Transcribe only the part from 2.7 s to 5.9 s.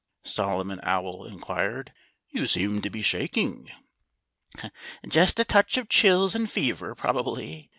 to be shaking." "Just a touch of